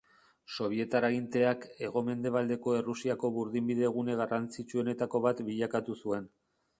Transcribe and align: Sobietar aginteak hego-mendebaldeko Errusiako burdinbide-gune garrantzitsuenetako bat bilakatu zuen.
Sobietar 0.53 1.05
aginteak 1.09 1.67
hego-mendebaldeko 1.87 2.73
Errusiako 2.79 3.31
burdinbide-gune 3.35 4.15
garrantzitsuenetako 4.23 5.23
bat 5.27 5.45
bilakatu 5.51 5.97
zuen. 6.05 6.27